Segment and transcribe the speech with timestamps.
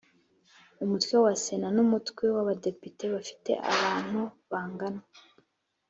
[0.83, 5.03] umutwe wa sena n umutwe w abadepite bifite abantu bangana